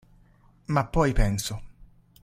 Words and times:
Ma 0.65 0.87
poi 0.87 1.13
penso. 1.13 1.61